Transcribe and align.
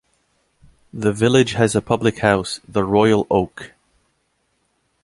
The 0.91 1.13
village 1.13 1.51
has 1.53 1.75
a 1.75 1.79
public 1.83 2.17
house, 2.21 2.59
the 2.67 2.83
Royal 2.83 3.27
Oak. 3.29 3.73